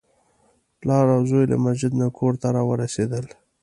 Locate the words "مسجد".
1.65-1.91